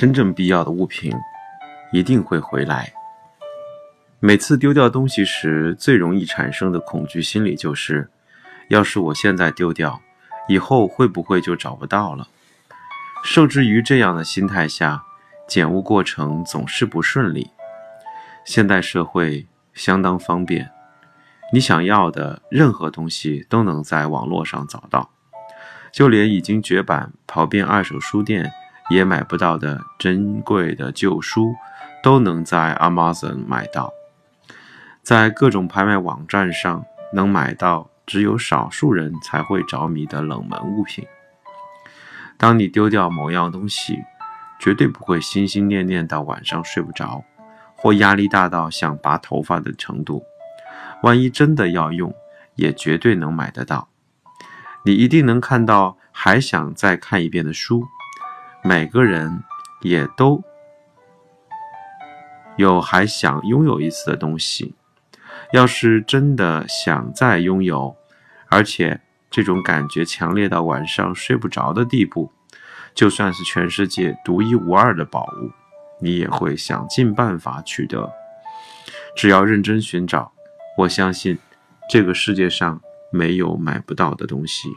[0.00, 1.12] 真正必要的物品
[1.92, 2.90] 一定会回来。
[4.18, 8.08] 每次丢掉东西时，最容易产生的恐惧心理就是：
[8.68, 10.00] 要是我现在丢掉，
[10.48, 12.28] 以后会不会就找不到了？
[13.22, 15.02] 受制于这样的心态下，
[15.46, 17.50] 捡物过程总是不顺利。
[18.46, 20.70] 现代社会相当方便，
[21.52, 25.10] 你想要的任何东西都能在网络上找到，
[25.92, 28.50] 就连已经绝版、跑遍二手书店
[28.90, 31.54] 也买不到的珍贵的旧书，
[32.02, 33.92] 都能在 Amazon 买到。
[35.02, 41.06] 在各种拍卖网站上能买到只有少数人才会着迷的冷门物品。
[42.36, 43.98] 当你丢掉某样东西，
[44.58, 47.24] 绝对不会心心念念到晚上睡不着，
[47.76, 50.22] 或压力大到想拔头发的程度。
[51.02, 52.12] 万一真的要用，
[52.56, 53.88] 也绝对能买得到。
[54.84, 57.86] 你一定能看到还想再看一遍的书。
[58.62, 59.42] 每个人
[59.82, 60.42] 也都
[62.56, 64.74] 有还想拥有一次的东西。
[65.52, 67.96] 要是真的想再拥有，
[68.48, 69.00] 而且
[69.30, 72.30] 这种感觉强烈到晚上睡不着的地步，
[72.94, 75.50] 就算是全世界独一无二的宝物，
[76.00, 78.12] 你也会想尽办法取得。
[79.16, 80.32] 只要认真寻找，
[80.76, 81.38] 我相信
[81.88, 84.68] 这个世界上没有买不到的东西。